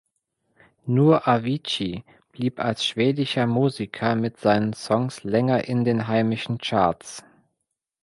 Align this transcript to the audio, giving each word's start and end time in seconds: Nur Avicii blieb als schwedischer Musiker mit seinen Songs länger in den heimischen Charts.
Nur 0.87 1.27
Avicii 1.27 2.03
blieb 2.31 2.59
als 2.59 2.83
schwedischer 2.83 3.45
Musiker 3.45 4.15
mit 4.15 4.39
seinen 4.39 4.73
Songs 4.73 5.23
länger 5.23 5.65
in 5.65 5.83
den 5.85 6.07
heimischen 6.07 6.57
Charts. 6.57 7.23